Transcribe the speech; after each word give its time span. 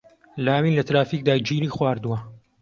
لاوین 0.45 0.73
لە 0.77 0.83
ترافیکدا 0.89 1.35
گیری 1.47 1.69
خواردووە. 1.75 2.17